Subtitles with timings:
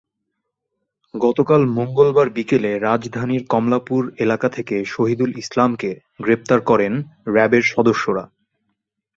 [1.13, 5.89] গতকাল মঙ্গলবার বিকেলে রাজধানীর কমলাপুর এলাকা থেকে শহিদুল ইসলামকে
[6.19, 6.93] গ্রেপ্তার করেন
[7.27, 8.23] র্যাবের সদস্যরা।